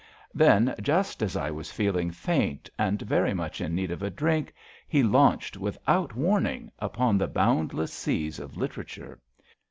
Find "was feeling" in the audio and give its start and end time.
1.51-2.09